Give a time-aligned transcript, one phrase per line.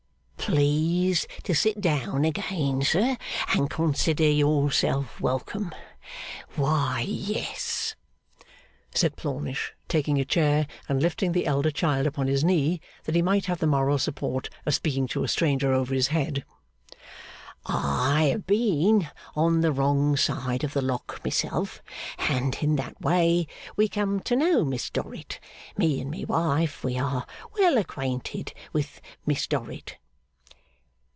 [0.53, 3.15] 'Please to sit down again, Sir,
[3.55, 5.73] and consider yourself welcome.
[6.55, 7.95] Why, yes,'
[8.93, 13.21] said Plornish, taking a chair, and lifting the elder child upon his knee, that he
[13.21, 16.43] might have the moral support of speaking to a stranger over his head,
[17.67, 21.81] 'I have been on the wrong side of the Lock myself,
[22.17, 23.47] and in that way
[23.77, 25.39] we come to know Miss Dorrit.
[25.77, 29.95] Me and my wife, we are well acquainted with Miss Dorrit.